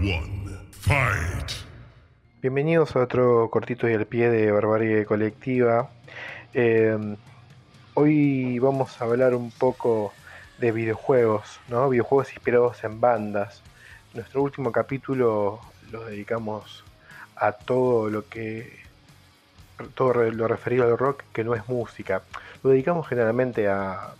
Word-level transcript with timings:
one, 0.00 0.58
fight. 0.70 1.50
Bienvenidos 2.40 2.96
a 2.96 3.00
otro 3.00 3.50
cortito 3.50 3.88
y 3.88 3.92
al 3.92 4.06
pie 4.06 4.30
de 4.30 4.50
Barbarie 4.50 5.04
Colectiva. 5.04 5.90
Eh, 6.54 7.16
hoy 7.92 8.58
vamos 8.60 8.98
a 8.98 9.04
hablar 9.04 9.34
un 9.34 9.50
poco 9.50 10.14
de 10.56 10.72
videojuegos, 10.72 11.60
¿no? 11.68 11.90
Videojuegos 11.90 12.32
inspirados 12.32 12.82
en 12.82 12.98
bandas. 12.98 13.62
Nuestro 14.14 14.42
último 14.42 14.72
capítulo 14.72 15.60
lo 15.92 16.06
dedicamos 16.06 16.82
a 17.36 17.52
todo 17.52 18.08
lo 18.08 18.26
que 18.26 18.80
todo 19.94 20.14
lo 20.30 20.48
referido 20.48 20.84
al 20.84 20.96
rock 20.96 21.24
que 21.34 21.44
no 21.44 21.54
es 21.54 21.68
música. 21.68 22.22
Lo 22.62 22.70
dedicamos 22.70 23.06
generalmente 23.06 23.68
a, 23.68 24.14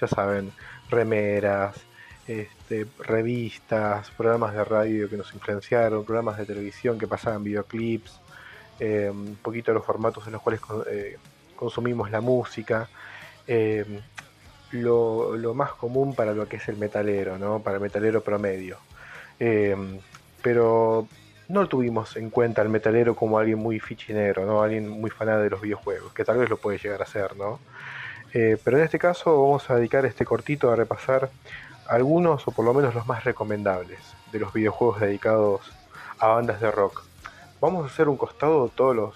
ya 0.00 0.06
saben, 0.06 0.50
remeras, 0.88 1.76
este, 2.68 2.84
revistas, 2.98 4.10
programas 4.10 4.52
de 4.52 4.64
radio 4.64 5.08
que 5.08 5.16
nos 5.16 5.32
influenciaron, 5.32 6.04
programas 6.04 6.36
de 6.36 6.46
televisión 6.46 6.98
que 6.98 7.06
pasaban 7.06 7.44
videoclips, 7.44 8.20
eh, 8.80 9.08
un 9.08 9.38
poquito 9.40 9.72
los 9.72 9.84
formatos 9.84 10.26
en 10.26 10.32
los 10.32 10.42
cuales 10.42 10.60
eh, 10.90 11.16
consumimos 11.54 12.10
la 12.10 12.20
música. 12.20 12.88
Eh, 13.46 14.00
lo, 14.72 15.54
más 15.54 15.74
común 15.74 16.16
para 16.16 16.34
lo 16.34 16.48
que 16.48 16.56
es 16.56 16.68
el 16.68 16.76
metalero, 16.76 17.38
¿no? 17.38 17.60
para 17.60 17.76
el 17.76 17.82
metalero 17.82 18.20
promedio. 18.20 18.78
pero 20.42 21.06
no 21.48 21.68
tuvimos 21.68 22.16
en 22.16 22.30
cuenta 22.30 22.62
al 22.62 22.68
metalero 22.68 23.14
como 23.14 23.38
alguien 23.38 23.58
muy 23.60 23.78
fichinero, 23.78 24.44
¿no? 24.44 24.60
alguien 24.60 24.88
muy 24.88 25.10
fanático 25.10 25.44
de 25.44 25.50
los 25.50 25.60
videojuegos, 25.60 26.12
que 26.12 26.24
tal 26.24 26.38
vez 26.38 26.50
lo 26.50 26.56
puede 26.56 26.78
llegar 26.78 27.00
a 27.00 27.06
ser, 27.06 27.36
¿no? 27.36 27.60
pero 28.32 28.76
en 28.76 28.84
este 28.84 28.98
caso 28.98 29.40
vamos 29.40 29.70
a 29.70 29.76
dedicar 29.76 30.04
este 30.04 30.26
cortito 30.26 30.70
a 30.70 30.76
repasar 30.76 31.30
algunos 31.88 32.46
o 32.46 32.50
por 32.50 32.64
lo 32.64 32.74
menos 32.74 32.94
los 32.94 33.06
más 33.06 33.24
recomendables 33.24 34.00
de 34.32 34.40
los 34.40 34.52
videojuegos 34.52 35.00
dedicados 35.00 35.60
a 36.18 36.28
bandas 36.28 36.60
de 36.60 36.70
rock. 36.70 37.04
Vamos 37.60 37.84
a 37.84 37.92
hacer 37.92 38.08
un 38.08 38.16
costado 38.16 38.68
todos 38.68 38.94
los 38.94 39.14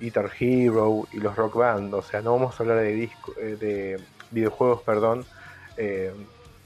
Guitar 0.00 0.30
Hero 0.38 1.06
y 1.12 1.18
los 1.18 1.36
Rock 1.36 1.56
Band, 1.56 1.92
o 1.92 2.02
sea, 2.02 2.22
no 2.22 2.32
vamos 2.32 2.58
a 2.58 2.62
hablar 2.62 2.78
de, 2.78 2.92
disco, 2.94 3.34
eh, 3.38 3.56
de 3.60 4.00
videojuegos, 4.30 4.82
perdón, 4.82 5.26
eh, 5.76 6.12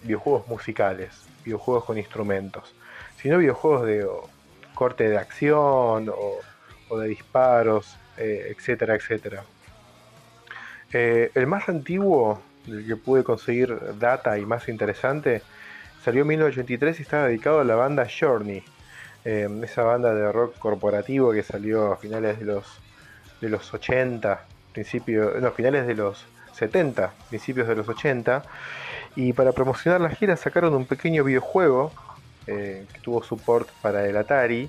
videojuegos 0.02 0.46
musicales, 0.46 1.10
videojuegos 1.44 1.84
con 1.84 1.98
instrumentos, 1.98 2.74
sino 3.20 3.38
videojuegos 3.38 3.86
de 3.86 4.06
corte 4.74 5.08
de 5.08 5.18
acción 5.18 6.10
o, 6.10 6.96
de 6.96 7.08
disparos, 7.08 7.96
eh, 8.16 8.54
etcétera, 8.56 8.94
etcétera. 8.94 9.44
el 10.92 11.46
más 11.48 11.68
antiguo 11.68 12.40
del 12.66 12.86
que 12.86 12.96
pude 12.96 13.24
conseguir 13.24 13.78
data 13.98 14.38
y 14.38 14.46
más 14.46 14.68
interesante, 14.68 15.42
salió 16.04 16.22
en 16.22 16.28
1983 16.28 16.98
y 16.98 17.02
estaba 17.02 17.26
dedicado 17.26 17.60
a 17.60 17.64
la 17.64 17.74
banda 17.74 18.06
Journey, 18.06 18.62
eh, 19.24 19.48
esa 19.62 19.82
banda 19.82 20.14
de 20.14 20.30
rock 20.30 20.58
corporativo 20.58 21.32
que 21.32 21.42
salió 21.42 21.92
a 21.92 21.96
finales 21.96 22.38
de 22.38 22.44
los, 22.44 22.66
de 23.40 23.48
los 23.48 23.72
80, 23.72 24.44
principios, 24.72 25.40
no, 25.40 25.50
finales 25.52 25.86
de 25.86 25.94
los 25.94 26.26
70, 26.52 27.12
principios 27.28 27.68
de 27.68 27.76
los 27.76 27.88
80, 27.88 28.42
y 29.16 29.32
para 29.32 29.52
promocionar 29.52 30.00
la 30.00 30.10
gira 30.10 30.36
sacaron 30.36 30.74
un 30.74 30.86
pequeño 30.86 31.24
videojuego 31.24 31.92
eh, 32.46 32.86
que 32.92 33.00
tuvo 33.00 33.22
support 33.22 33.68
para 33.80 34.06
el 34.06 34.16
Atari. 34.16 34.68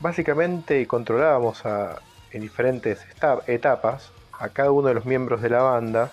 Básicamente 0.00 0.86
controlábamos 0.86 1.64
a, 1.66 2.00
en 2.30 2.42
diferentes 2.42 3.04
etapas 3.46 4.12
a 4.38 4.48
cada 4.48 4.70
uno 4.70 4.88
de 4.88 4.94
los 4.94 5.04
miembros 5.06 5.42
de 5.42 5.50
la 5.50 5.62
banda 5.62 6.10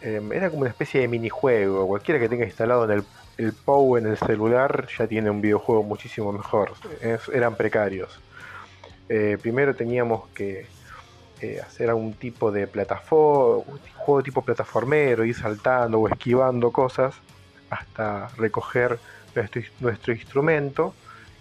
Em, 0.00 0.32
era 0.32 0.50
como 0.50 0.62
una 0.62 0.70
especie 0.70 1.00
de 1.00 1.08
minijuego. 1.08 1.86
Cualquiera 1.86 2.20
que 2.20 2.28
tenga 2.28 2.44
instalado 2.44 2.84
en 2.84 2.90
el, 2.90 3.04
el 3.36 3.54
en 3.98 4.06
el 4.06 4.16
celular 4.16 4.88
ya 4.96 5.06
tiene 5.06 5.30
un 5.30 5.40
videojuego 5.40 5.82
muchísimo 5.82 6.32
mejor. 6.32 6.72
eran 7.32 7.56
precarios. 7.56 8.20
Eh, 9.08 9.38
primero 9.40 9.74
teníamos 9.74 10.28
que 10.28 10.66
eh, 11.40 11.60
hacer 11.60 11.88
algún 11.88 12.14
tipo 12.14 12.52
de 12.52 12.66
plataforma, 12.66 13.64
juego 13.96 14.22
tipo 14.22 14.42
plataformero, 14.42 15.24
ir 15.24 15.34
saltando 15.34 16.00
o 16.00 16.08
esquivando 16.08 16.70
cosas 16.70 17.14
hasta 17.70 18.28
recoger 18.36 18.98
nuestro, 19.34 19.62
nuestro 19.80 20.12
instrumento 20.12 20.94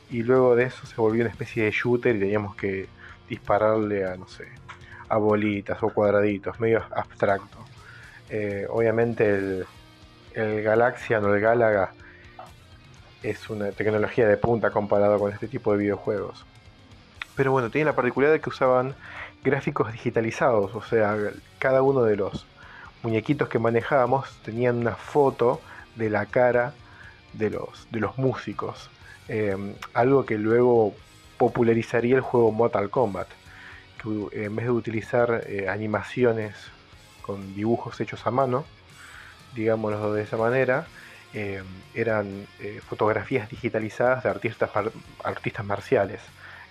y 0.09 0.23
luego 0.23 0.55
de 0.55 0.65
eso 0.65 0.85
se 0.85 0.95
volvió 0.95 1.23
una 1.23 1.31
especie 1.31 1.65
de 1.65 1.71
shooter 1.71 2.15
y 2.15 2.19
teníamos 2.19 2.55
que 2.55 2.87
dispararle 3.27 4.05
a, 4.05 4.15
no 4.15 4.27
sé, 4.27 4.47
a 5.09 5.17
bolitas 5.17 5.81
o 5.83 5.89
cuadraditos, 5.89 6.59
medio 6.59 6.83
abstracto. 6.95 7.57
Eh, 8.29 8.65
obviamente 8.69 9.29
el, 9.29 9.65
el 10.33 10.61
Galaxian 10.63 11.23
o 11.23 11.33
el 11.33 11.41
Galaga 11.41 11.91
es 13.23 13.49
una 13.49 13.71
tecnología 13.71 14.27
de 14.27 14.37
punta 14.37 14.71
comparado 14.71 15.19
con 15.19 15.31
este 15.31 15.47
tipo 15.47 15.71
de 15.71 15.79
videojuegos. 15.79 16.45
Pero 17.35 17.51
bueno, 17.51 17.69
tiene 17.69 17.85
la 17.85 17.95
particularidad 17.95 18.33
de 18.33 18.41
que 18.41 18.49
usaban 18.49 18.95
gráficos 19.43 19.91
digitalizados, 19.91 20.73
o 20.75 20.81
sea, 20.81 21.15
cada 21.59 21.81
uno 21.81 22.03
de 22.03 22.15
los 22.15 22.45
muñequitos 23.03 23.47
que 23.49 23.59
manejábamos 23.59 24.37
tenían 24.43 24.77
una 24.77 24.95
foto 24.95 25.61
de 25.95 26.09
la 26.09 26.25
cara 26.25 26.73
de 27.33 27.49
los, 27.49 27.87
de 27.91 27.99
los 27.99 28.17
músicos. 28.17 28.89
Em, 29.27 29.73
algo 29.93 30.25
que 30.25 30.37
luego 30.37 30.95
popularizaría 31.37 32.15
el 32.15 32.21
juego 32.21 32.51
Mortal 32.51 32.89
Kombat, 32.89 33.27
que 34.01 34.45
en 34.45 34.55
vez 34.55 34.65
de 34.65 34.71
utilizar 34.71 35.43
eh, 35.47 35.67
animaciones 35.69 36.55
con 37.27 37.53
dibujos 37.53 37.99
hechos 37.99 38.25
a 38.25 38.31
mano, 38.31 38.65
digámoslo 39.53 40.13
de 40.13 40.23
esa 40.23 40.37
manera, 40.37 40.87
eh, 41.33 41.61
eran 41.93 42.47
eh, 42.61 42.79
fotografías 42.87 43.49
digitalizadas 43.49 44.23
de 44.23 44.29
artistas, 44.29 44.71
artistas 45.23 45.65
marciales. 45.65 46.21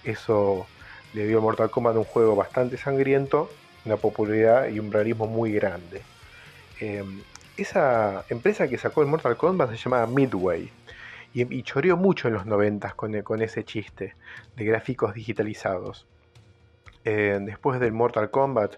Eso 0.02 0.66
le 1.12 1.26
dio 1.26 1.38
a 1.38 1.40
Mortal 1.42 1.70
Kombat 1.70 1.96
un 1.96 2.04
juego 2.04 2.34
bastante 2.34 2.78
sangriento, 2.78 3.50
una 3.84 3.96
popularidad 3.96 4.68
y 4.68 4.78
un 4.78 4.90
realismo 4.90 5.26
muy 5.26 5.52
grande. 5.52 6.02
Eh, 6.80 7.04
esa 7.58 8.24
empresa 8.30 8.66
que 8.66 8.78
sacó 8.78 9.02
el 9.02 9.08
Mortal 9.08 9.36
Kombat 9.36 9.70
se 9.70 9.76
llamaba 9.76 10.06
Midway 10.06 10.70
y, 11.34 11.62
choreó 11.62 11.98
mucho 11.98 12.28
en 12.28 12.34
los 12.34 12.46
90 12.46 12.92
con, 12.92 13.20
con, 13.22 13.42
ese 13.42 13.62
chiste 13.62 14.14
de 14.56 14.64
gráficos 14.64 15.12
digitalizados. 15.12 16.06
después 17.04 17.78
del 17.78 17.92
Mortal 17.92 18.30
Kombat 18.30 18.76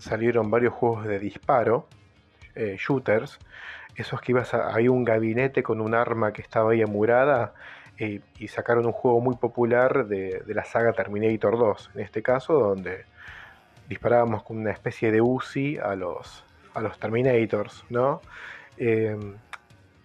salieron 0.00 0.50
varios 0.50 0.72
juegos 0.74 1.06
de 1.06 1.18
disparo, 1.18 1.86
eh, 2.54 2.76
shooters, 2.78 3.38
esos 3.94 4.20
que 4.20 4.32
ibas 4.32 4.54
a, 4.54 4.70
había 4.72 4.90
un 4.90 5.04
gabinete 5.04 5.62
con 5.62 5.80
un 5.80 5.94
arma 5.94 6.32
que 6.32 6.42
estaba 6.42 6.72
ahí 6.72 6.82
amurada 6.82 7.52
eh, 7.98 8.20
y 8.38 8.48
sacaron 8.48 8.86
un 8.86 8.92
juego 8.92 9.20
muy 9.20 9.36
popular 9.36 10.06
de, 10.06 10.42
la 10.48 10.64
saga 10.64 10.92
Terminator 10.92 11.58
2, 11.58 11.90
en 11.94 12.00
este 12.00 12.22
caso, 12.22 12.54
donde 12.54 13.04
disparábamos 13.88 14.42
con 14.42 14.56
una 14.58 14.70
especie 14.70 15.12
de 15.12 15.20
Uzi 15.20 15.76
a 15.76 15.94
los, 15.94 16.44
a 16.74 16.80
los 16.80 16.98
Terminators, 16.98 17.84
¿no? 17.90 18.22
Em, 18.78 19.34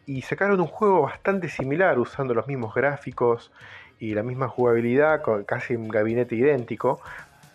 y 0.06 0.22
sacaron 0.22 0.60
un 0.60 0.68
juego 0.68 1.04
bastante 1.04 1.48
similar 1.48 1.98
usando 1.98 2.34
los 2.34 2.48
mismos 2.48 2.76
gráficos 2.76 3.52
y 4.00 4.14
la 4.14 4.24
misma 4.24 4.50
jugabilidad, 4.50 5.22
con 5.22 5.46
casi 5.46 5.76
un 5.76 5.88
gabinete 5.88 6.36
idéntico, 6.36 7.00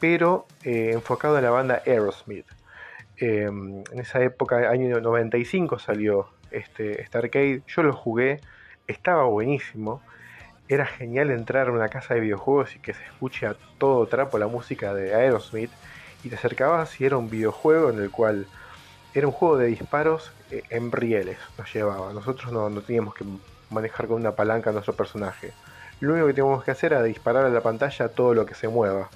pero 0.00 0.47
eh, 0.65 0.91
enfocado 0.94 1.38
en 1.38 1.44
la 1.44 1.50
banda 1.50 1.83
Aerosmith. 1.87 2.47
Em, 3.19 3.84
en 3.93 3.99
esa 4.00 4.21
época, 4.22 4.71
año 4.71 4.99
95, 4.99 5.78
salió 5.78 6.28
este, 6.50 7.03
este, 7.03 7.19
arcade. 7.19 7.62
Yo 7.69 7.83
lo 7.83 7.93
jugué, 7.93 8.41
estaba 8.87 9.25
buenísimo. 9.25 10.03
Era 10.69 10.87
genial 10.87 11.31
entrar 11.31 11.69
a 11.69 11.72
una 11.72 11.89
casa 11.89 12.15
de 12.15 12.21
videojuegos 12.21 12.75
y 12.77 12.78
que 12.78 12.94
se 12.94 13.05
escuche 13.05 13.47
a 13.47 13.56
todo 13.78 14.06
trapo 14.06 14.39
la 14.39 14.47
música 14.47 14.94
de 14.94 15.15
Aerosmith. 15.15 15.71
Y 16.25 16.31
te 16.31 16.37
acercabas 16.37 17.00
y 17.00 17.05
era 17.05 17.19
un 17.19 17.31
videojuego 17.31 17.91
en 17.91 17.99
el 17.99 18.10
cual 18.10 18.47
era 19.15 19.27
un 19.27 19.33
juego 19.33 19.59
de 19.59 19.66
disparos 19.66 20.33
eh, 20.50 20.62
en 20.71 20.93
rieles, 20.93 21.39
nos 21.59 21.72
llevaba. 21.72 22.13
Nosotros 22.13 22.53
no, 22.53 22.71
no 22.71 22.80
teníamos 22.80 23.15
que 23.15 23.24
manejar 23.71 24.07
con 24.07 24.16
una 24.16 24.33
palanca 24.33 24.71
a 24.71 24.72
nuestro 24.72 24.95
personaje. 24.95 25.53
Lo 26.01 26.13
único 26.13 26.28
que 26.28 26.34
teníamos 26.34 26.65
que 26.65 26.71
hacer 26.71 26.92
era 26.92 27.03
disparar 27.03 27.45
a 27.45 27.51
la 27.51 27.60
pantalla 27.60 28.09
todo 28.09 28.33
lo 28.34 28.47
que 28.47 28.54
se 28.54 28.69
mueva 28.69 29.10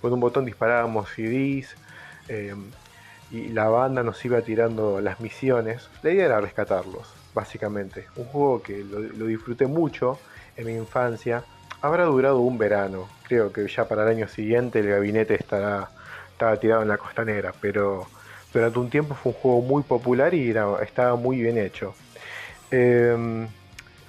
con 0.00 0.12
un 0.12 0.20
botón 0.20 0.44
disparábamos 0.44 1.08
CDs 1.10 1.74
eh, 2.28 2.54
y 3.30 3.48
la 3.48 3.68
banda 3.68 4.02
nos 4.02 4.24
iba 4.24 4.40
tirando 4.42 5.00
las 5.00 5.20
misiones. 5.20 5.88
La 6.02 6.10
idea 6.10 6.26
era 6.26 6.40
rescatarlos, 6.40 7.12
básicamente. 7.34 8.06
Un 8.16 8.24
juego 8.26 8.62
que 8.62 8.84
lo, 8.84 9.26
disfruté 9.26 9.66
mucho 9.66 10.18
en 10.56 10.66
mi 10.66 10.74
infancia. 10.74 11.44
Habrá 11.82 12.04
durado 12.04 12.40
un 12.40 12.58
verano. 12.58 13.08
Creo 13.26 13.52
que 13.52 13.66
ya 13.68 13.86
para 13.86 14.04
el 14.04 14.16
año 14.16 14.28
siguiente 14.28 14.80
el 14.80 14.88
gabinete 14.88 15.34
estará, 15.34 15.90
estaba 16.32 16.56
tirado 16.56 16.82
en 16.82 16.88
la 16.88 16.96
costanera, 16.96 17.52
pero 17.60 18.06
durante 18.52 18.78
un 18.78 18.88
tiempo 18.88 19.14
fue 19.14 19.32
un 19.32 19.38
juego 19.38 19.60
muy 19.60 19.82
popular 19.82 20.32
y 20.32 20.54
estaba 20.82 21.16
muy 21.16 21.40
bien 21.40 21.58
hecho. 21.58 21.94
Em, 22.70 23.46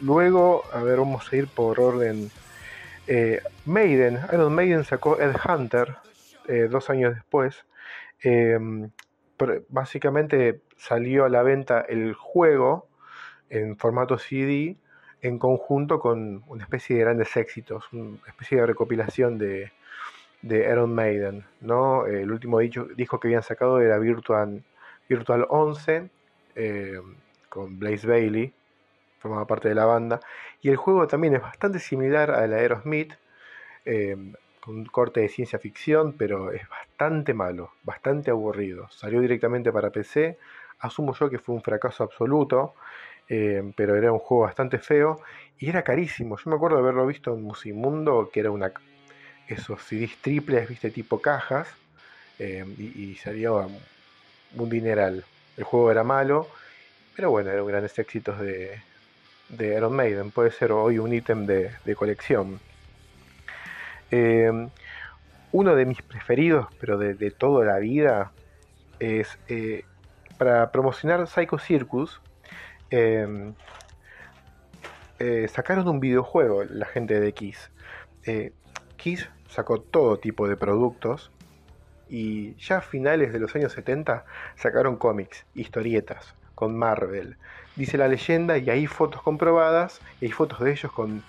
luego, 0.01 0.63
a 0.74 0.81
ver, 0.81 0.97
vamos 0.97 1.31
a 1.31 1.35
ir 1.35 1.47
por 1.47 1.80
orden 1.80 2.31
eh, 3.11 3.41
Maiden, 3.65 4.19
Iron 4.31 4.53
Maiden 4.53 4.83
sacó 4.83 5.19
Ed 5.19 5.35
Hunter 5.44 5.95
eh, 6.47 6.67
dos 6.69 6.91
años 6.91 7.15
después. 7.15 7.65
Em, 8.21 8.91
básicamente 9.69 10.61
salió 10.77 11.25
a 11.25 11.29
la 11.29 11.41
venta 11.41 11.81
el 11.81 12.13
juego 12.13 12.88
en 13.50 13.77
formato 13.77 14.19
CD 14.19 14.77
en 15.23 15.39
conjunto 15.39 16.00
con 16.00 16.44
una 16.45 16.63
especie 16.63 16.97
de 16.97 17.01
grandes 17.01 17.35
éxitos, 17.35 17.91
una 17.91 18.19
especie 18.27 18.59
de 18.59 18.67
recopilación 18.67 19.39
de, 19.39 19.71
de 20.44 20.69
Iron 20.71 20.94
Maiden. 20.94 21.45
¿no? 21.61 22.06
El 22.06 22.31
último 22.31 22.59
disco 22.59 23.19
que 23.19 23.27
habían 23.27 23.44
sacado 23.44 23.79
era 23.79 23.97
Virtual, 23.97 24.63
Virtual 25.09 25.47
11, 25.50 26.09
eh, 26.56 27.00
con 27.50 27.79
Blaze 27.79 28.06
Bailey, 28.06 28.53
formaba 29.17 29.47
parte 29.47 29.69
de 29.69 29.75
la 29.75 29.85
banda. 29.85 30.19
Y 30.61 30.69
el 30.69 30.75
juego 30.75 31.07
también 31.07 31.35
es 31.35 31.41
bastante 31.41 31.79
similar 31.79 32.31
al 32.31 32.53
Aerosmith, 32.53 33.13
eh, 33.85 34.15
con 34.59 34.75
un 34.75 34.85
corte 34.85 35.21
de 35.21 35.29
ciencia 35.29 35.57
ficción, 35.57 36.13
pero 36.13 36.51
es 36.51 36.67
bastante 36.67 37.33
malo, 37.33 37.71
bastante 37.83 38.29
aburrido. 38.31 38.89
Salió 38.89 39.21
directamente 39.21 39.71
para 39.71 39.89
PC, 39.89 40.38
asumo 40.79 41.13
yo 41.13 41.29
que 41.29 41.39
fue 41.39 41.56
un 41.56 41.61
fracaso 41.61 42.03
absoluto. 42.03 42.75
Eh, 43.31 43.73
pero 43.75 43.95
era 43.95 44.11
un 44.11 44.17
juego 44.17 44.45
bastante 44.45 44.79
feo 44.79 45.21
y 45.59 45.69
era 45.69 45.83
carísimo. 45.83 46.35
Yo 46.38 46.50
me 46.50 46.56
acuerdo 46.56 46.77
de 46.77 46.81
haberlo 46.81 47.06
visto 47.06 47.31
en 47.35 47.44
Musimundo, 47.44 48.31
que 48.33 48.39
era 48.39 48.50
una 48.50 48.73
esos 49.47 49.81
CDs 49.83 50.17
triples, 50.21 50.67
viste, 50.67 50.91
tipo 50.91 51.21
cajas, 51.21 51.67
eh, 52.39 52.65
y, 52.77 53.15
salía 53.15 53.51
un 53.51 54.69
dineral. 54.69 55.25
El 55.57 55.63
juego 55.63 55.91
era 55.91 56.03
malo, 56.03 56.47
pero 57.15 57.31
bueno, 57.31 57.51
eran 57.51 57.65
grandes 57.67 57.97
éxitos 58.00 58.39
de, 58.39 58.79
de 59.50 59.75
Iron 59.75 59.96
Maiden. 59.96 60.31
Puede 60.31 60.51
ser 60.51 60.72
hoy 60.72 61.00
un 61.00 61.13
ítem 61.13 61.46
de, 61.46 61.96
colección. 61.96 62.60
Eh, 64.12 64.69
uno 65.51 65.75
de 65.75 65.86
mis 65.86 66.01
preferidos, 66.01 66.68
pero 66.80 66.98
de, 66.98 67.31
toda 67.31 67.66
la 67.66 67.80
vida, 67.80 68.31
es 69.00 69.38
eh, 69.48 69.84
para 70.38 70.72
promocionar 70.72 71.28
Psycho 71.28 71.57
Circus. 71.57 72.22
sacaron 75.50 75.88
un 75.88 76.00
videojuego 76.00 76.63
la 76.63 76.86
gente 76.86 77.19
de 77.19 77.34
Kiss. 77.34 77.72
Kiss 78.98 79.30
sacó 79.50 79.81
todo 79.81 80.19
tipo 80.19 80.48
de 80.48 80.56
productos 80.56 81.31
y 82.10 82.56
ya 82.56 82.78
a 82.78 82.81
finales 82.81 83.31
de 83.31 83.40
los 83.40 83.56
años 83.56 83.72
70 83.74 84.25
sacaron 84.56 84.98
cómics, 84.98 85.45
historietas, 85.54 86.36
con 86.59 86.77
Marvel. 86.77 87.38
Dice 87.77 87.97
la 87.97 88.09
leyenda 88.09 88.57
y 88.57 88.69
hay 88.69 88.85
fotos 88.85 89.21
comprobadas, 89.21 90.01
y 90.19 90.25
hay 90.25 90.31
fotos 90.33 90.59
de 90.59 90.71
ellos 90.73 90.91
con, 90.91 91.23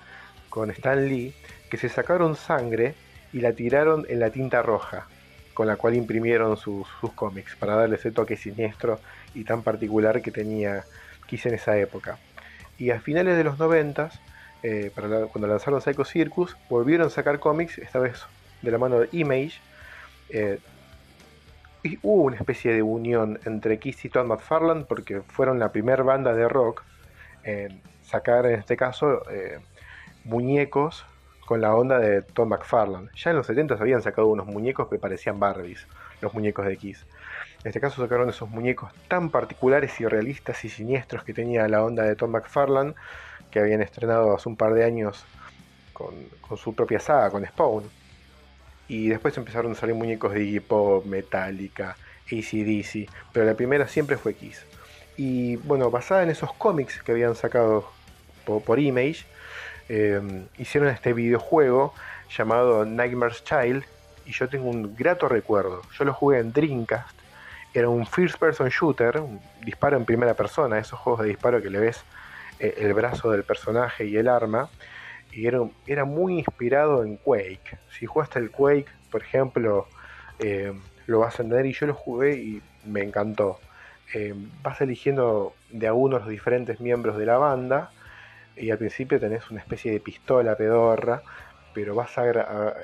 con 0.49 0.73
Stan 0.73 1.07
Lee, 1.07 1.33
que 1.71 1.77
se 1.77 1.89
sacaron 1.89 2.35
sangre 2.35 2.97
y 3.33 3.41
la 3.41 3.53
tiraron 3.53 4.05
en 4.09 4.19
la 4.19 4.31
tinta 4.31 4.61
roja, 4.61 5.07
con 5.55 5.69
la 5.69 5.77
cual 5.77 5.95
imprimieron 5.95 6.57
sus, 6.57 6.89
sus 7.01 7.13
cómics, 7.13 7.55
para 7.55 7.77
darle 7.77 7.95
ese 7.95 8.11
toque 8.11 8.37
siniestro 8.37 8.99
y 9.33 9.45
tan 9.45 9.63
particular 9.63 10.21
que 10.21 10.33
tenía 10.33 10.83
Kiss 11.29 11.47
en 11.47 11.55
esa 11.55 11.79
época. 11.79 12.19
Y 12.77 12.91
a 12.91 12.99
finales 12.99 13.37
de 13.37 13.45
los 13.45 13.57
90 13.57 14.11
eh, 14.65 14.91
cuando 14.93 15.47
lanzaron 15.47 15.81
Psycho 15.81 16.05
Circus, 16.05 16.57
volvieron 16.69 17.07
a 17.07 17.11
sacar 17.11 17.39
cómics, 17.39 17.79
esta 17.79 18.01
vez 18.01 18.21
de 18.63 18.71
la 18.73 18.79
mano 18.79 18.99
de 18.99 19.09
Image. 19.13 19.61
Eh, 20.29 20.59
hubo 22.03 22.23
una 22.23 22.37
especie 22.37 22.75
de 22.75 22.83
unión 22.83 23.41
entre 23.45 23.79
Kiss 23.79 24.05
y 24.05 24.09
Todd 24.09 24.27
McFarlane 24.27 24.85
porque 24.85 25.23
fueron 25.23 25.59
la 25.59 25.73
primera 25.73 26.03
banda 26.03 26.35
de 26.35 26.49
rock 26.49 26.83
en 27.43 27.81
sacar 28.03 28.47
en 28.47 28.61
este 28.61 28.77
caso 28.77 29.23
eh, 29.31 29.59
muñecos 30.25 31.05
con 31.47 31.61
la 31.61 31.75
onda 31.75 31.99
de 31.99 32.23
Todd 32.23 32.47
McFarlane. 32.47 33.09
Ya 33.17 33.31
en 33.31 33.37
los 33.37 33.47
70 33.47 33.75
habían 33.75 34.03
sacado 34.03 34.29
unos 34.29 34.47
muñecos 34.47 34.89
que 34.89 34.99
parecían 34.99 35.41
Barbies, 35.41 35.87
los 36.21 36.33
muñecos 36.35 36.67
de 36.67 36.77
Kiss. 36.77 37.07
En 37.63 37.69
este 37.69 37.81
caso 37.81 38.01
sacaron 38.03 38.29
esos 38.29 38.49
muñecos 38.49 38.93
tan 39.09 39.31
particulares 39.31 40.01
y 40.01 40.07
realistas 40.07 40.65
y 40.65 40.69
siniestros 40.69 41.25
que 41.25 41.35
tenía 41.35 41.67
la 41.69 41.85
onda 41.85 42.05
de 42.05 42.17
Tom 42.17 42.31
McFarlane 42.31 42.95
que 43.51 43.59
habían 43.59 43.83
estrenado 43.83 44.35
hace 44.35 44.49
un 44.49 44.57
par 44.57 44.75
de 44.75 44.85
años 44.85 45.25
con, 45.93 46.15
su 46.57 46.75
propia 46.75 47.01
saga, 47.01 47.31
con 47.31 47.45
Spawn. 47.45 47.85
Y 48.91 49.09
después 49.09 49.37
empezaron 49.37 49.71
a 49.71 49.75
salir 49.77 49.95
muñecos 49.95 50.35
de 50.35 50.43
Iggy 50.43 50.59
Pop, 50.59 51.05
Metallica, 51.07 51.97
ACDC, 52.27 53.09
pero 53.33 53.47
la 53.47 53.55
primera 53.55 53.87
siempre 53.87 54.17
fue 54.17 54.35
Kiss. 54.35 54.65
Y 55.17 55.55
bueno, 55.59 55.93
basada 55.93 56.25
en 56.25 56.31
esos 56.31 56.53
cómics 56.55 57.01
que 57.01 57.13
habían 57.13 57.37
sacado 57.37 57.89
por, 58.45 58.81
Image, 58.81 59.27
em, 59.89 60.47
hicieron 60.59 60.89
este 60.89 61.13
videojuego 61.13 61.95
llamado 62.37 62.85
Nightmare's 62.85 63.45
Child, 63.45 63.85
y 64.27 64.33
yo 64.33 64.49
tengo 64.49 64.69
un 64.69 64.97
grato 64.97 65.29
recuerdo. 65.29 65.83
Yo 65.97 66.05
lo 66.05 66.13
jugué 66.13 66.41
en 66.41 66.53
Dreamcast, 66.53 67.17
era 67.73 67.89
un 67.89 68.05
first 68.09 68.39
person 68.39 68.71
shooter, 68.71 69.19
un 69.19 69.41
disparo 69.65 69.97
en 69.97 70.05
primera 70.05 70.35
persona, 70.35 70.81
esos 70.81 70.99
juegos 70.99 71.23
de 71.23 71.29
disparo 71.29 71.63
que 71.63 71.71
le 71.71 71.79
ves 71.79 72.03
eh, 72.59 72.75
el 72.79 72.93
brazo 72.93 73.31
del 73.31 73.45
personaje 73.45 74.07
y 74.07 74.17
el 74.17 74.27
arma. 74.27 74.69
Y 75.33 75.47
era, 75.47 76.05
muy 76.05 76.39
inspirado 76.39 77.05
en 77.05 77.17
Quake. 77.17 77.79
Si 77.99 78.07
jugaste 78.07 78.39
el 78.39 78.51
Quake, 78.51 78.87
por 79.11 79.23
ejemplo, 79.23 79.87
eh, 80.39 80.73
lo 81.07 81.21
vas 81.21 81.39
a 81.39 81.43
entender 81.43 81.67
y 81.67 81.73
yo 81.73 81.87
lo 81.87 81.95
jugué 81.95 82.37
y 82.37 82.63
me 82.85 83.03
encantó. 83.03 83.61
Eh, 84.15 84.35
vas 84.63 84.81
eligiendo 84.81 85.55
de 85.71 85.87
a 85.87 85.95
uno 85.95 86.19
los 86.19 86.29
diferentes 86.29 86.81
miembros 86.81 87.17
de 87.17 87.27
la 87.27 87.39
banda 87.39 87.93
y 88.57 88.71
al 88.71 88.79
principio 88.79 89.21
tenés 89.21 89.49
una 89.51 89.61
especie 89.61 89.93
de 89.93 90.01
pistola 90.01 90.57
pedorra, 90.57 91.23
pero 91.73 91.95
vas 91.95 92.19
a, 92.19 92.75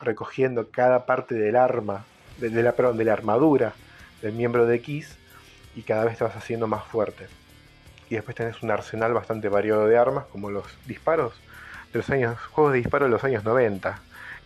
recogiendo 0.00 0.70
cada 0.70 1.06
parte 1.06 1.34
del 1.34 1.56
arma, 1.56 2.04
de, 2.38 2.50
la, 2.62 2.72
perdón, 2.72 2.98
de 2.98 3.04
la 3.04 3.12
armadura 3.12 3.72
del 4.22 4.32
miembro 4.32 4.66
de 4.66 4.80
Kiss 4.80 5.18
y 5.74 5.82
cada 5.82 6.04
vez 6.04 6.18
te 6.18 6.24
vas 6.24 6.36
haciendo 6.36 6.68
más 6.68 6.84
fuerte 6.84 7.26
y 8.08 8.14
después 8.14 8.36
tenés 8.36 8.62
un 8.62 8.70
arsenal 8.70 9.12
bastante 9.12 9.48
variado 9.48 9.86
de 9.86 9.98
armas, 9.98 10.26
como 10.26 10.50
los 10.50 10.64
disparos 10.86 11.32
los 11.94 12.10
años, 12.10 12.38
juegos 12.50 12.72
de 12.72 12.78
disparo 12.78 13.06
de 13.06 13.10
los 13.10 13.24
años 13.24 13.44
90, 13.44 13.98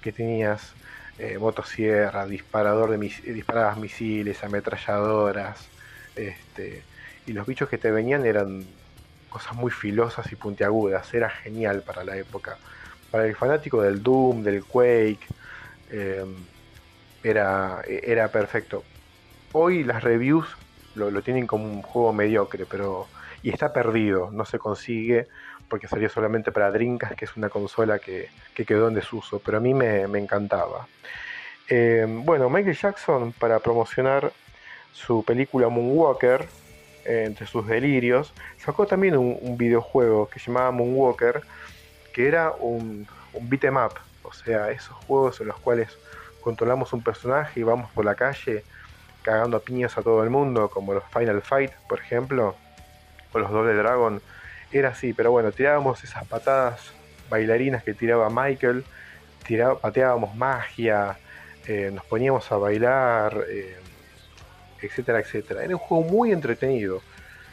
que 0.02 0.12
tenías 0.12 0.74
eh, 1.18 1.38
motosierra, 1.38 2.26
disparador 2.26 2.90
de 2.90 2.98
mis, 2.98 3.22
disparadas 3.24 3.78
misiles, 3.78 4.44
ametralladoras, 4.44 5.68
este, 6.14 6.82
y 7.26 7.32
los 7.32 7.46
bichos 7.46 7.68
que 7.68 7.78
te 7.78 7.90
venían 7.90 8.26
eran 8.26 8.64
cosas 9.28 9.54
muy 9.54 9.70
filosas 9.70 10.30
y 10.32 10.36
puntiagudas, 10.36 11.12
era 11.14 11.30
genial 11.30 11.82
para 11.82 12.04
la 12.04 12.16
época. 12.16 12.58
Para 13.10 13.26
el 13.26 13.34
fanático 13.34 13.82
del 13.82 14.02
Doom, 14.02 14.42
del 14.42 14.64
Quake, 14.64 15.26
em, 15.90 16.36
era, 17.22 17.82
era 17.86 18.28
perfecto. 18.28 18.84
Hoy 19.52 19.84
las 19.84 20.04
reviews 20.04 20.46
lo, 20.94 21.10
lo, 21.10 21.22
tienen 21.22 21.46
como 21.46 21.64
un 21.64 21.82
juego 21.82 22.12
mediocre, 22.12 22.66
pero 22.66 23.06
y 23.42 23.50
está 23.50 23.72
perdido, 23.72 24.30
no 24.30 24.44
se 24.44 24.58
consigue 24.58 25.28
porque 25.68 25.88
salió 25.88 26.08
solamente 26.08 26.52
para 26.52 26.70
Dreamcast, 26.70 27.14
que 27.14 27.24
es 27.24 27.36
una 27.36 27.48
consola 27.48 27.98
que, 27.98 28.28
quedó 28.54 28.88
en 28.88 28.94
desuso, 28.94 29.40
pero 29.44 29.58
a 29.58 29.60
mí 29.60 29.74
me, 29.74 30.02
encantaba. 30.02 30.86
Eh, 31.68 32.06
bueno, 32.08 32.48
Michael 32.48 32.76
Jackson, 32.76 33.32
para 33.32 33.58
promocionar 33.60 34.32
su 34.92 35.24
película 35.24 35.68
Moonwalker, 35.68 36.46
eh, 37.04 37.24
entre 37.26 37.46
sus 37.46 37.66
delirios, 37.66 38.32
sacó 38.56 38.86
también 38.86 39.16
un, 39.16 39.56
videojuego 39.56 40.28
que 40.28 40.38
se 40.38 40.46
llamaba 40.46 40.70
Moonwalker, 40.70 41.42
que 42.12 42.26
era 42.26 42.50
un, 42.52 43.06
un 43.32 43.48
beat 43.48 43.64
em 43.64 43.76
up, 43.76 43.94
o 44.22 44.32
sea, 44.32 44.70
esos 44.70 44.96
juegos 45.06 45.40
en 45.40 45.48
los 45.48 45.58
cuales 45.60 45.96
controlamos 46.40 46.92
un 46.92 47.02
personaje 47.02 47.60
y 47.60 47.62
vamos 47.62 47.90
por 47.92 48.04
la 48.04 48.14
calle 48.14 48.64
cagando 49.22 49.56
a 49.58 49.60
piñas 49.60 49.98
a 49.98 50.02
todo 50.02 50.24
el 50.24 50.30
mundo, 50.30 50.70
como 50.70 50.94
los 50.94 51.04
Final 51.12 51.42
Fight, 51.42 51.72
por 51.88 52.00
ejemplo 52.00 52.56
con 53.32 53.42
los 53.42 53.50
Doble 53.50 53.74
Dragon, 53.74 54.20
era 54.72 54.90
así, 54.90 55.12
pero 55.12 55.30
bueno, 55.30 55.52
tirábamos 55.52 56.02
esas 56.04 56.26
patadas 56.26 56.92
bailarinas 57.30 57.82
que 57.82 57.94
tiraba 57.94 58.28
Michael, 58.30 58.84
pateábamos 59.80 60.34
magia, 60.36 61.16
eh, 61.66 61.90
nos 61.92 62.04
poníamos 62.04 62.50
a 62.52 62.56
bailar, 62.56 63.44
eh, 63.48 63.76
etcétera, 64.80 65.20
etcétera. 65.20 65.64
Era 65.64 65.74
un 65.74 65.80
juego 65.80 66.04
muy 66.04 66.32
entretenido. 66.32 67.02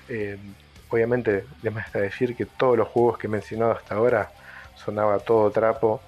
Eh, 0.09 0.37
obviamente, 0.89 1.45
además 1.61 1.91
de 1.93 2.01
decir 2.01 2.35
que 2.35 2.45
todos 2.45 2.77
los 2.77 2.87
juegos 2.89 3.17
que 3.17 3.27
he 3.27 3.29
mencionado 3.29 3.71
hasta 3.71 3.95
ahora 3.95 4.31
sonaba 4.75 5.19
todo 5.19 5.49
trapo, 5.51 6.01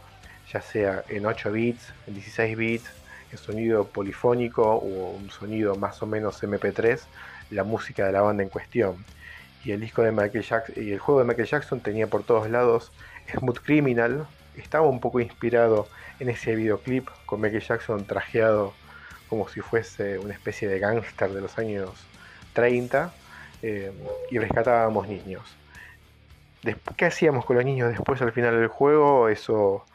ya 0.51 0.61
sea 0.61 1.03
en 1.09 1.25
8 1.25 1.51
bits, 1.51 1.93
en 2.07 2.13
16 2.13 2.57
bits, 2.57 2.89
en 3.31 3.37
sonido 3.37 3.85
polifónico 3.87 4.63
o 4.63 5.11
un 5.11 5.29
sonido 5.29 5.75
más 5.75 6.01
o 6.01 6.05
menos 6.05 6.41
MP3, 6.43 6.99
la 7.51 7.63
música 7.63 8.05
de 8.05 8.11
la 8.11 8.21
banda 8.21 8.43
en 8.43 8.49
cuestión 8.49 9.03
el 9.71 9.79
disco 9.79 10.01
de 10.01 10.11
Michael 10.11 10.43
Jackson 10.43 10.75
y 10.77 10.91
el 10.91 10.99
juego 10.99 11.19
de 11.19 11.25
Michael 11.25 11.47
Jackson 11.47 11.79
tenía 11.79 12.07
por 12.07 12.23
todos 12.23 12.49
lados 12.49 12.91
Smooth 13.31 13.59
Criminal, 13.59 14.27
estaba 14.55 14.87
un 14.87 14.99
poco 14.99 15.19
inspirado 15.19 15.87
en 16.19 16.29
ese 16.29 16.55
videoclip 16.55 17.07
con 17.25 17.41
Michael 17.41 17.63
Jackson 17.63 18.05
trajeado 18.05 18.73
como 19.29 19.47
si 19.49 19.61
fuese 19.61 20.17
una 20.19 20.33
especie 20.33 20.67
de 20.67 20.79
gángster 20.79 21.31
de 21.31 21.41
los 21.41 21.57
años 21.57 22.07
30 22.53 23.13
eh, 23.61 23.91
y 24.31 24.39
rescatábamos 24.39 25.07
niños. 25.07 25.57
¿Qué 26.95 27.05
hacíamos 27.05 27.45
con 27.45 27.55
los 27.55 27.65
niños 27.65 27.89
después 27.89 28.21
al 28.21 28.31
final 28.31 28.59
del 28.59 28.67
juego? 28.67 29.29
Eso 29.29 29.85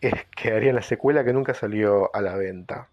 es, 0.00 0.14
quedaría 0.36 0.70
en 0.70 0.76
la 0.76 0.82
secuela 0.82 1.24
que 1.24 1.32
nunca 1.32 1.54
salió 1.54 2.14
a 2.14 2.20
la 2.20 2.36
venta. 2.36 2.88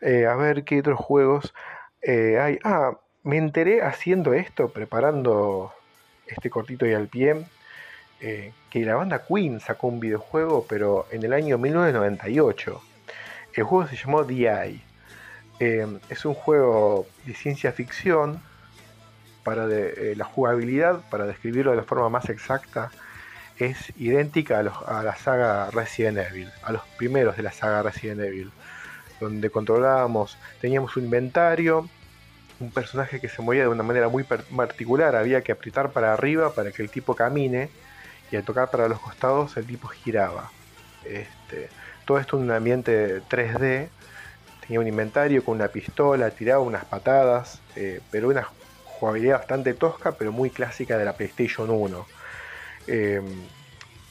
Eh, 0.00 0.26
a 0.26 0.34
ver 0.34 0.64
qué 0.64 0.80
otros 0.80 0.98
juegos 0.98 1.54
eh, 2.02 2.38
hay. 2.40 2.58
Ah, 2.64 2.98
me 3.24 3.36
enteré 3.36 3.82
haciendo 3.82 4.34
esto, 4.34 4.68
preparando 4.68 5.72
este 6.26 6.50
cortito 6.50 6.86
y 6.86 6.94
al 6.94 7.08
pie, 7.08 7.44
eh, 8.20 8.52
que 8.70 8.84
la 8.84 8.96
banda 8.96 9.24
Queen 9.26 9.60
sacó 9.60 9.88
un 9.88 10.00
videojuego, 10.00 10.66
pero 10.68 11.06
en 11.10 11.22
el 11.22 11.32
año 11.32 11.58
1998. 11.58 12.82
El 13.54 13.64
juego 13.64 13.86
se 13.86 13.96
llamó 13.96 14.24
DI. 14.24 14.82
Eh, 15.60 15.98
es 16.08 16.24
un 16.24 16.34
juego 16.34 17.06
de 17.26 17.34
ciencia 17.34 17.72
ficción 17.72 18.40
para 19.44 19.66
de, 19.66 20.16
la 20.16 20.24
jugabilidad, 20.24 21.00
para 21.10 21.26
describirlo 21.26 21.72
de 21.72 21.78
la 21.78 21.82
forma 21.84 22.08
más 22.08 22.28
exacta, 22.28 22.90
es 23.58 23.92
idéntica 23.96 24.58
a, 24.58 25.00
a, 25.00 25.02
la 25.02 25.16
saga 25.16 25.70
Resident 25.70 26.18
Evil, 26.18 26.50
a 26.62 26.72
los 26.72 26.82
primeros 26.96 27.36
de 27.36 27.42
la 27.42 27.52
saga 27.52 27.82
Resident 27.82 28.20
Evil, 28.20 28.50
donde 29.20 29.50
controlábamos, 29.50 30.38
teníamos 30.60 30.96
un 30.96 31.04
inventario, 31.04 31.88
un 32.62 32.70
personaje 32.70 33.20
que 33.20 33.28
se 33.28 33.42
movía 33.42 33.62
de 33.62 33.68
una 33.68 33.82
manera 33.82 34.08
muy 34.08 34.24
particular, 34.24 35.16
había 35.16 35.42
que 35.42 35.52
apretar 35.52 35.90
para 35.90 36.12
arriba 36.12 36.54
para 36.54 36.70
que 36.70 36.82
el 36.82 36.90
tipo 36.90 37.14
camine 37.14 37.68
y 38.30 38.36
al 38.36 38.44
tocar 38.44 38.70
para 38.70 38.88
los 38.88 39.00
costados 39.00 39.56
el 39.56 39.66
tipo 39.66 39.88
giraba. 39.88 40.50
Este, 41.04 41.68
todo 42.06 42.18
esto 42.18 42.36
en 42.36 42.44
un 42.44 42.50
ambiente 42.52 43.20
3D, 43.22 43.88
tenía 44.60 44.80
un 44.80 44.86
inventario 44.86 45.44
con 45.44 45.56
una 45.56 45.68
pistola, 45.68 46.30
tiraba 46.30 46.60
unas 46.60 46.84
patadas, 46.84 47.60
eh, 47.74 48.00
pero 48.10 48.28
una 48.28 48.46
jugabilidad 48.84 49.38
bastante 49.38 49.74
tosca, 49.74 50.12
pero 50.12 50.30
muy 50.30 50.50
clásica 50.50 50.96
de 50.96 51.04
la 51.04 51.14
PlayStation 51.14 51.68
1. 51.68 52.06
Em, 52.86 53.24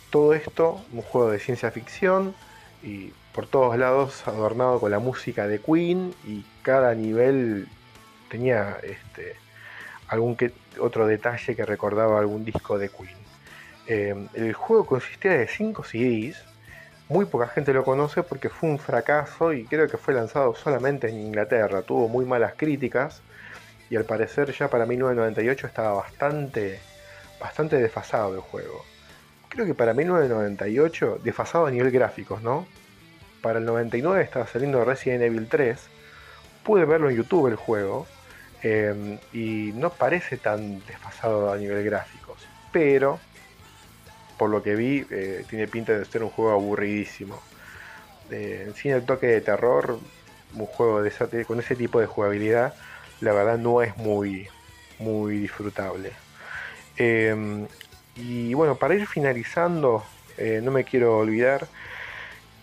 todo 0.09 0.33
esto, 0.33 0.81
un 0.91 1.01
juego 1.01 1.31
de 1.31 1.39
ciencia 1.39 1.71
ficción 1.71 2.35
y 2.83 3.13
por 3.33 3.47
todos 3.47 3.77
lados 3.77 4.27
adornado 4.27 4.79
con 4.81 4.91
la 4.91 4.99
música 4.99 5.47
de 5.47 5.59
Queen 5.59 6.13
y 6.27 6.43
cada 6.63 6.93
nivel 6.95 7.69
tenía 8.31 8.77
este, 8.81 9.35
algún 10.07 10.35
que, 10.35 10.53
otro 10.79 11.05
detalle 11.05 11.55
que 11.55 11.65
recordaba 11.65 12.19
algún 12.19 12.45
disco 12.45 12.79
de 12.79 12.89
Queen. 12.89 13.17
Em, 13.87 14.27
el 14.33 14.53
juego 14.53 14.85
consistía 14.85 15.33
de 15.33 15.47
5 15.47 15.83
CDs, 15.83 16.43
muy 17.09 17.25
poca 17.25 17.47
gente 17.47 17.73
lo 17.73 17.83
conoce 17.83 18.23
porque 18.23 18.49
fue 18.49 18.69
un 18.69 18.79
fracaso 18.79 19.51
y 19.51 19.65
creo 19.65 19.87
que 19.89 19.97
fue 19.97 20.13
lanzado 20.13 20.55
solamente 20.55 21.09
en 21.09 21.17
Inglaterra, 21.17 21.81
tuvo 21.81 22.07
muy 22.07 22.25
malas 22.25 22.53
críticas 22.55 23.21
y 23.89 23.97
al 23.97 24.05
parecer 24.05 24.53
ya 24.53 24.69
para 24.69 24.85
1998 24.85 25.67
estaba 25.67 25.93
bastante, 25.93 26.79
bastante 27.39 27.75
desfasado 27.75 28.33
el 28.33 28.39
juego. 28.39 28.85
Creo 29.49 29.65
que 29.65 29.73
para 29.73 29.93
1998, 29.93 31.19
desfasado 31.21 31.65
a 31.65 31.71
nivel 31.71 31.91
gráficos, 31.91 32.41
¿no? 32.41 32.65
Para 33.41 33.59
el 33.59 33.65
99 33.65 34.23
estaba 34.23 34.47
saliendo 34.47 34.85
Resident 34.85 35.23
Evil 35.23 35.49
3, 35.49 35.77
pude 36.63 36.85
verlo 36.85 37.09
en 37.09 37.17
YouTube 37.17 37.47
el 37.47 37.57
juego, 37.57 38.07
em, 38.63 39.17
y 39.33 39.71
no 39.73 39.89
parece 39.91 40.37
tan 40.37 40.79
desfasado 40.85 41.51
a 41.51 41.57
nivel 41.57 41.83
gráficos, 41.83 42.37
pero 42.71 43.19
por 44.37 44.49
lo 44.49 44.63
que 44.63 44.75
vi 44.75 45.05
eh, 45.09 45.45
tiene 45.49 45.67
pinta 45.67 45.93
de 45.93 46.05
ser 46.05 46.23
un 46.23 46.29
juego 46.29 46.51
aburridísimo. 46.51 47.41
Eh, 48.29 48.71
sin 48.75 48.91
el 48.91 49.05
toque 49.05 49.27
de 49.27 49.41
terror, 49.41 49.99
un 50.53 50.65
juego 50.65 51.03
con 51.45 51.59
ese 51.59 51.75
tipo 51.75 51.99
de 51.99 52.05
jugabilidad 52.07 52.73
la 53.21 53.33
verdad 53.33 53.57
no 53.57 53.81
es 53.81 53.95
muy, 53.97 54.47
muy 54.99 55.37
disfrutable. 55.37 56.11
Em, 56.97 57.67
y 58.15 58.53
bueno, 58.53 58.75
para 58.75 58.95
ir 58.95 59.07
finalizando, 59.07 60.03
eh, 60.37 60.59
no 60.61 60.71
me 60.71 60.83
quiero 60.83 61.17
olvidar, 61.17 61.67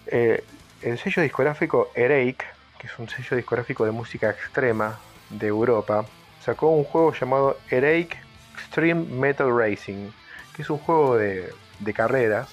eh, 0.08 0.44
el 0.82 0.98
sello 0.98 1.22
discográfico 1.22 1.90
Ereik, 1.94 2.44
que 2.78 2.86
es 2.86 2.98
un 2.98 3.08
sello 3.08 3.36
discográfico 3.36 3.84
de 3.84 3.92
música 3.92 4.30
extrema 4.30 4.98
de 5.30 5.46
Europa, 5.46 6.04
sacó 6.44 6.68
un 6.68 6.84
juego 6.84 7.12
llamado 7.12 7.58
Ereik 7.70 8.16
Extreme 8.54 9.04
Metal 9.04 9.56
Racing, 9.56 10.10
que 10.54 10.62
es 10.62 10.70
un 10.70 10.78
juego 10.78 11.16
de, 11.16 11.52
de 11.80 11.94
carreras, 11.94 12.48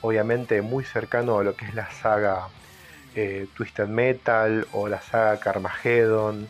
obviamente 0.00 0.62
muy 0.62 0.84
cercano 0.84 1.38
a 1.38 1.44
lo 1.44 1.54
que 1.54 1.64
es 1.66 1.74
la 1.74 1.90
saga 1.90 2.48
eh, 3.14 3.46
Twisted 3.56 3.86
Metal 3.86 4.66
o 4.72 4.88
la 4.88 5.00
saga 5.00 5.38
Carmageddon 5.38 6.48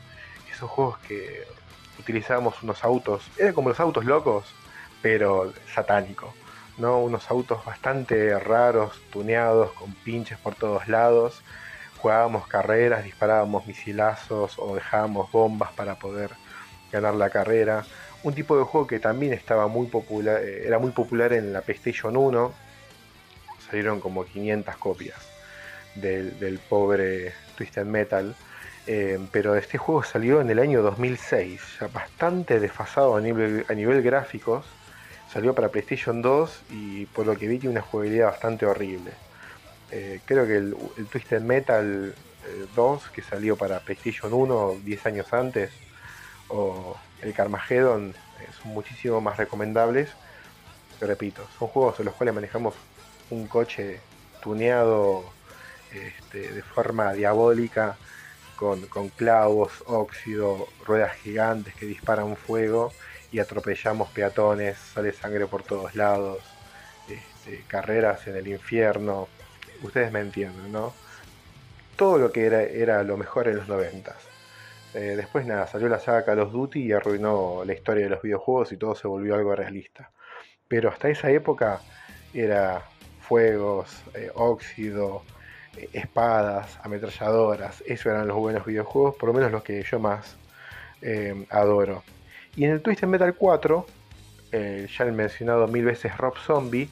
esos 0.54 0.70
juegos 0.70 0.98
que 1.00 1.44
utilizábamos 1.98 2.62
unos 2.62 2.84
autos, 2.84 3.28
era 3.38 3.52
como 3.52 3.68
los 3.68 3.80
autos 3.80 4.04
locos, 4.04 4.46
pero 5.02 5.52
satánico, 5.72 6.32
¿no? 6.78 7.00
Unos 7.00 7.30
autos 7.30 7.64
bastante 7.64 8.38
raros, 8.38 9.00
tuneados, 9.10 9.72
con 9.72 9.92
pinches 9.92 10.38
por 10.38 10.54
todos 10.54 10.88
lados. 10.88 11.42
Jugábamos 12.04 12.46
carreras, 12.46 13.02
disparábamos 13.02 13.66
misilazos 13.66 14.58
o 14.58 14.74
dejábamos 14.74 15.32
bombas 15.32 15.72
para 15.72 15.94
poder 15.94 16.32
ganar 16.92 17.14
la 17.14 17.30
carrera. 17.30 17.82
Un 18.22 18.34
tipo 18.34 18.58
de 18.58 18.64
juego 18.64 18.86
que 18.86 19.00
también 19.00 19.32
estaba 19.32 19.68
muy 19.68 19.86
popular, 19.86 20.42
eh, 20.42 20.66
era 20.66 20.78
muy 20.78 20.90
popular 20.90 21.32
en 21.32 21.54
la 21.54 21.62
PlayStation 21.62 22.14
1. 22.14 22.52
Salieron 23.70 24.00
como 24.00 24.26
500 24.26 24.76
copias 24.76 25.16
del, 25.94 26.60
pobre 26.68 27.32
Twisted 27.56 27.86
Metal. 27.86 28.34
Eh, 28.86 29.18
pero 29.32 29.56
este 29.56 29.78
juego 29.78 30.02
salió 30.02 30.42
en 30.42 30.50
el 30.50 30.58
año 30.58 30.82
2006, 30.82 31.78
ya 31.80 31.86
bastante 31.86 32.60
desfasado 32.60 33.16
a 33.16 33.22
nivel, 33.22 33.64
a 33.66 33.72
nivel 33.72 34.02
gráficos. 34.02 34.66
Salió 35.32 35.54
para 35.54 35.70
PlayStation 35.70 36.20
2 36.20 36.64
y 36.68 37.06
por 37.06 37.24
lo 37.24 37.34
que 37.34 37.48
vi 37.48 37.58
tiene 37.58 37.76
una 37.76 37.80
jugabilidad 37.80 38.26
bastante 38.26 38.66
horrible. 38.66 39.12
Eh, 39.96 40.20
creo 40.24 40.44
que 40.44 40.56
el, 40.56 40.76
Twisted 41.08 41.40
Metal 41.40 42.12
2, 42.74 43.02
eh, 43.02 43.06
que 43.14 43.22
salió 43.22 43.56
para 43.56 43.78
PlayStation 43.78 44.32
1 44.32 44.80
10 44.82 45.06
años 45.06 45.32
antes, 45.32 45.70
o 46.48 46.96
el 47.22 47.32
Carmageddon, 47.32 48.12
son 48.60 48.72
muchísimo 48.72 49.20
más 49.20 49.36
recomendables. 49.36 50.10
Repito, 51.00 51.46
son 51.60 51.68
juegos 51.68 52.00
en 52.00 52.06
los 52.06 52.14
cuales 52.14 52.34
manejamos 52.34 52.74
un 53.30 53.46
coche 53.46 54.00
tuneado 54.42 55.24
este, 55.92 56.52
de 56.52 56.62
forma 56.62 57.12
diabólica 57.12 57.96
con, 58.56 59.08
clavos, 59.10 59.84
óxido, 59.86 60.66
ruedas 60.84 61.14
gigantes 61.18 61.72
que 61.76 61.86
disparan 61.86 62.36
fuego 62.36 62.92
y 63.30 63.38
atropellamos 63.38 64.10
peatones, 64.10 64.76
sale 64.76 65.12
sangre 65.12 65.46
por 65.46 65.62
todos 65.62 65.94
lados, 65.94 66.40
este, 67.08 67.62
carreras 67.68 68.26
en 68.26 68.36
el 68.36 68.48
infierno, 68.48 69.28
ustedes 69.86 70.12
me 70.12 70.20
entienden, 70.20 70.72
¿no? 70.72 70.92
Todo 71.96 72.18
lo 72.18 72.32
que 72.32 72.46
era, 72.46 73.02
lo 73.02 73.16
mejor 73.16 73.48
en 73.48 73.56
los 73.56 73.68
noventas. 73.68 74.16
Eh, 74.94 75.14
después 75.16 75.46
nada, 75.46 75.66
salió 75.66 75.88
la 75.88 75.98
saga 75.98 76.24
Call 76.24 76.40
of 76.40 76.52
Duty 76.52 76.82
y 76.86 76.92
arruinó 76.92 77.62
la 77.64 77.72
historia 77.72 78.04
de 78.04 78.10
los 78.10 78.22
videojuegos 78.22 78.72
y 78.72 78.76
todo 78.76 78.94
se 78.94 79.08
volvió 79.08 79.34
algo 79.34 79.54
realista. 79.54 80.10
Pero 80.68 80.88
hasta 80.88 81.08
esa 81.08 81.30
época 81.30 81.80
era 82.32 82.82
fuegos, 83.20 84.02
eh, 84.14 84.30
óxido, 84.34 85.22
espadas, 85.92 86.78
ametralladoras, 86.82 87.82
esos 87.86 88.06
eran 88.06 88.28
los 88.28 88.36
buenos 88.36 88.64
videojuegos, 88.64 89.16
por 89.16 89.28
lo 89.28 89.34
menos 89.34 89.50
los 89.50 89.62
que 89.62 89.82
yo 89.82 89.98
más 89.98 90.36
eh, 91.02 91.46
adoro. 91.50 92.02
Y 92.56 92.64
en 92.64 92.70
el 92.70 92.82
Twisted 92.82 93.08
Metal 93.08 93.34
4, 93.34 93.86
eh, 94.52 94.86
ya 94.96 95.04
el 95.04 95.12
mencionado 95.12 95.66
mil 95.66 95.84
veces 95.84 96.16
Rob 96.16 96.36
Zombie, 96.38 96.88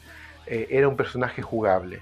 eh, 0.47 0.67
era 0.71 0.89
un 0.89 0.97
personaje 0.97 1.43
jugable. 1.43 2.01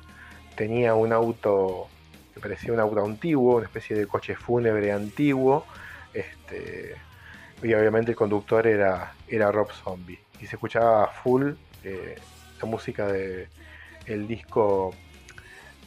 Tenía 0.54 0.94
un 0.94 1.12
auto 1.12 1.88
que 2.34 2.40
parecía 2.40 2.72
un 2.72 2.80
auto 2.80 3.04
antiguo, 3.04 3.56
una 3.56 3.66
especie 3.66 3.96
de 3.96 4.06
coche 4.06 4.34
fúnebre 4.34 4.92
antiguo. 4.92 5.64
Este, 6.12 6.96
y 7.62 7.74
obviamente 7.74 8.12
el 8.12 8.16
conductor 8.16 8.66
era, 8.66 9.14
era 9.28 9.50
Rob 9.52 9.70
Zombie. 9.72 10.18
Y 10.40 10.46
se 10.46 10.56
escuchaba 10.56 11.06
full 11.08 11.52
la 12.60 12.66
música 12.66 13.06
del 13.06 13.48
el 14.06 14.26
disco 14.26 14.92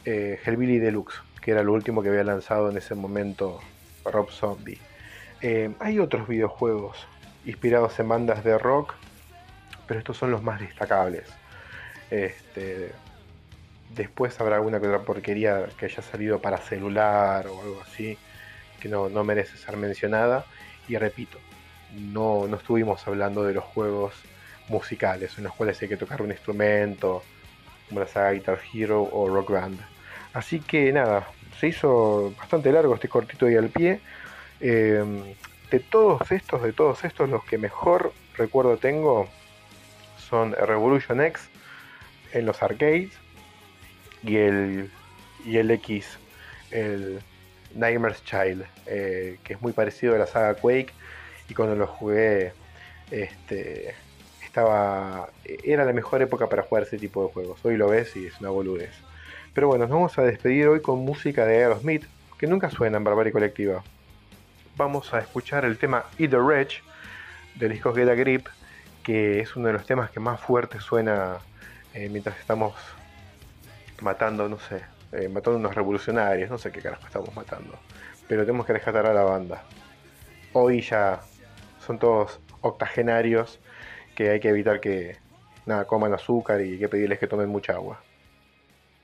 eh, 0.04 0.38
Hellbilly 0.44 0.78
Deluxe, 0.78 1.20
que 1.40 1.52
era 1.52 1.62
lo 1.62 1.72
último 1.72 2.02
que 2.02 2.08
había 2.08 2.24
lanzado 2.24 2.70
en 2.70 2.76
ese 2.76 2.94
momento 2.94 3.60
Rob 4.04 4.30
Zombie. 4.30 4.78
Eh, 5.40 5.74
hay 5.78 5.98
otros 5.98 6.26
videojuegos 6.28 7.06
inspirados 7.44 7.98
en 8.00 8.08
bandas 8.08 8.44
de 8.44 8.58
rock, 8.58 8.94
pero 9.86 10.00
estos 10.00 10.16
son 10.16 10.30
los 10.30 10.42
más 10.42 10.60
destacables. 10.60 11.24
Este, 12.10 12.92
después 13.94 14.38
habrá 14.40 14.56
alguna 14.56 14.78
otra 14.78 15.00
porquería 15.02 15.66
que 15.78 15.86
haya 15.86 16.02
salido 16.02 16.40
para 16.40 16.58
celular 16.58 17.46
o 17.46 17.60
algo 17.60 17.82
así, 17.82 18.18
que 18.80 18.88
no, 18.88 19.08
merece 19.24 19.56
ser 19.56 19.76
mencionada. 19.76 20.44
Y 20.88 20.96
repito, 20.96 21.38
no, 21.94 22.46
no 22.46 22.56
estuvimos 22.56 23.06
hablando 23.06 23.44
de 23.44 23.54
los 23.54 23.64
juegos 23.64 24.14
musicales 24.68 25.36
en 25.38 25.44
los 25.44 25.54
cuales 25.54 25.80
hay 25.82 25.88
que 25.88 25.96
tocar 25.96 26.22
un 26.22 26.30
instrumento, 26.30 27.22
como 27.88 28.00
la 28.00 28.06
saga 28.06 28.32
Guitar 28.32 28.58
Hero 28.72 29.08
o 29.10 29.28
Rock 29.28 29.50
Band. 29.50 29.80
Así 30.32 30.60
que 30.60 30.92
nada, 30.92 31.28
se 31.58 31.68
hizo 31.68 32.34
bastante 32.36 32.72
largo 32.72 32.94
este 32.94 33.08
cortito 33.08 33.48
y 33.48 33.56
al 33.56 33.68
pie. 33.68 34.00
Em, 34.60 35.34
de 35.70 35.80
todos 35.80 36.30
estos, 36.30 36.62
de 36.62 36.72
todos 36.72 37.04
estos, 37.04 37.28
los 37.28 37.44
que 37.44 37.58
mejor 37.58 38.12
recuerdo 38.36 38.76
tengo 38.76 39.28
son 40.28 40.52
Revolution 40.52 41.20
X 41.20 41.48
en 42.32 42.46
los 42.46 42.62
arcades 42.62 43.23
y 44.24 44.36
el, 44.36 44.90
y 45.44 45.58
el 45.58 45.70
X, 45.70 46.18
el 46.70 47.20
Nightmare's 47.74 48.24
Child, 48.24 48.64
eh, 48.86 49.38
que 49.44 49.54
es 49.54 49.62
muy 49.62 49.72
parecido 49.72 50.14
a 50.14 50.18
la 50.18 50.26
saga 50.26 50.54
Quake 50.54 50.92
y 51.48 51.54
cuando 51.54 51.74
lo 51.74 51.86
jugué 51.86 52.52
este, 53.10 53.94
estaba 54.42 55.28
era 55.46 55.84
la 55.84 55.92
mejor 55.92 56.22
época 56.22 56.48
para 56.48 56.62
jugar 56.62 56.84
ese 56.84 56.98
tipo 56.98 57.26
de 57.26 57.32
juegos. 57.32 57.64
Hoy 57.64 57.76
lo 57.76 57.88
ves 57.88 58.14
y 58.16 58.26
es 58.26 58.40
una 58.40 58.50
boludez. 58.50 58.94
Pero 59.52 59.68
bueno, 59.68 59.84
nos 59.84 59.94
vamos 59.94 60.18
a 60.18 60.22
despedir 60.22 60.68
hoy 60.68 60.80
con 60.80 61.00
música 61.00 61.44
de 61.44 61.58
Aerosmith, 61.58 62.04
que 62.38 62.46
nunca 62.46 62.70
suena 62.70 62.96
en 62.98 63.04
Barbarie 63.04 63.32
Colectiva. 63.32 63.82
Vamos 64.76 65.12
a 65.14 65.20
escuchar 65.20 65.64
el 65.64 65.78
tema 65.78 66.04
Eat 66.18 66.30
the 66.30 66.82
del 67.54 67.72
disco 67.72 67.94
Get 67.94 68.08
a 68.08 68.14
Grip, 68.14 68.48
que 69.02 69.40
es 69.40 69.54
uno 69.54 69.68
de 69.68 69.74
los 69.74 69.86
temas 69.86 70.10
que 70.10 70.18
más 70.18 70.40
fuerte 70.40 70.80
suena 70.80 71.38
eh, 71.92 72.08
mientras 72.08 72.38
estamos 72.38 72.74
matando, 74.00 74.48
no 74.48 74.58
sé, 74.58 74.82
eh, 75.12 75.28
matando 75.28 75.58
unos 75.58 75.74
revolucionarios, 75.74 76.50
no 76.50 76.58
sé 76.58 76.70
qué 76.72 76.80
carajo 76.80 77.06
estamos 77.06 77.34
matando. 77.34 77.78
Pero 78.28 78.42
tenemos 78.42 78.66
que 78.66 78.72
rescatar 78.72 79.06
a 79.06 79.14
la 79.14 79.22
banda. 79.22 79.64
Hoy 80.52 80.80
ya 80.80 81.20
son 81.84 81.98
todos 81.98 82.40
octogenarios 82.60 83.60
que 84.14 84.30
hay 84.30 84.40
que 84.40 84.48
evitar 84.48 84.80
que 84.80 85.18
nada, 85.66 85.86
coman 85.86 86.14
azúcar 86.14 86.60
y 86.60 86.72
hay 86.72 86.78
que 86.78 86.88
pedirles 86.88 87.18
que 87.18 87.26
tomen 87.26 87.48
mucha 87.48 87.74
agua. 87.74 88.00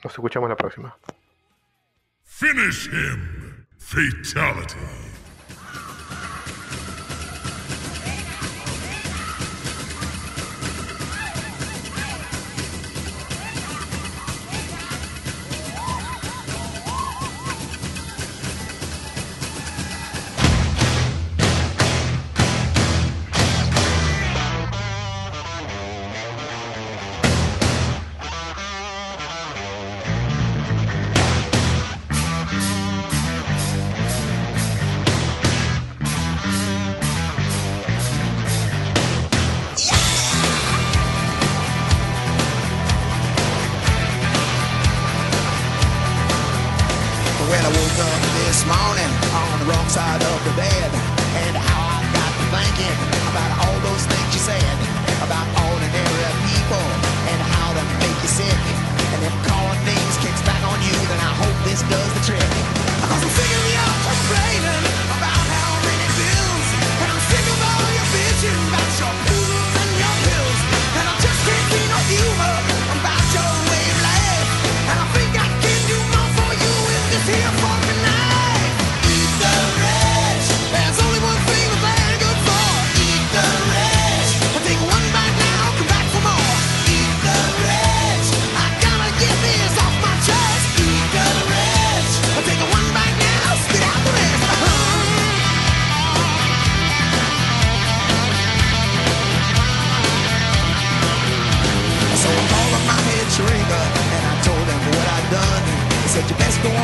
Nos 0.03 0.13
escuchamos 0.13 0.49
la 0.49 0.57
próxima. 0.57 0.97
Finish 2.25 2.89
him. 2.89 3.67
Fatality. 3.79 5.10